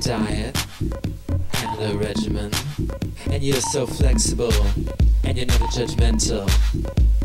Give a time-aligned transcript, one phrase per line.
[0.00, 2.50] diet, and a regimen,
[3.30, 4.52] and you're so flexible,
[5.24, 6.48] and you're never judgmental,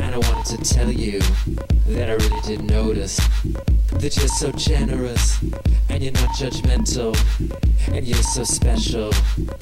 [0.02, 1.20] and I wanted to tell you
[1.88, 3.16] that I really did notice
[3.94, 5.42] that you're so generous,
[5.90, 7.16] and you're not judgmental,
[7.94, 9.12] and you're so special,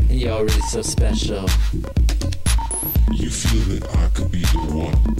[0.09, 1.47] and you're already so special.
[3.11, 5.12] You feel that I could be the one,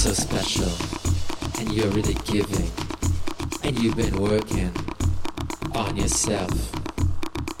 [0.00, 0.72] so special,
[1.58, 2.70] and you're really giving,
[3.62, 4.72] and you've been working
[5.74, 6.72] on yourself,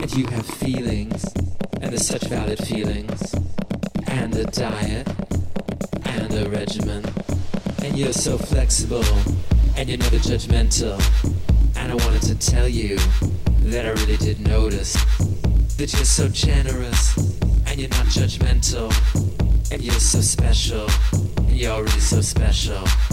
[0.00, 1.22] and you have feelings,
[1.82, 3.34] and they're such valid feelings,
[4.06, 5.06] and a diet,
[6.06, 7.04] and a regimen,
[7.84, 9.04] and you're so flexible,
[9.76, 10.98] and you're never judgmental,
[11.76, 12.96] and I wanted to tell you
[13.64, 14.94] that I really did notice
[15.76, 17.18] that you're so generous,
[17.66, 18.90] and you're not judgmental,
[19.70, 20.88] and you're so special,
[21.60, 23.09] you're already so special.